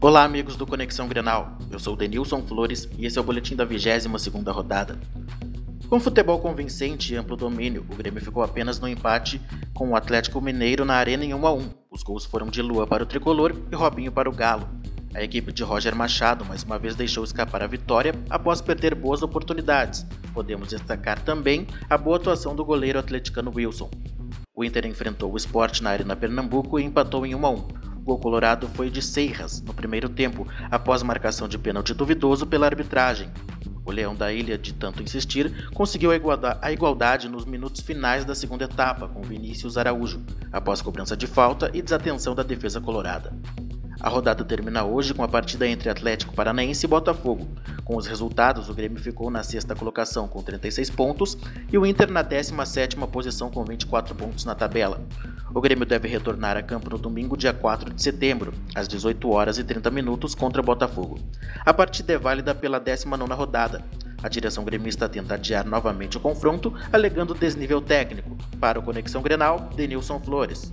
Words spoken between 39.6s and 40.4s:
Araújo,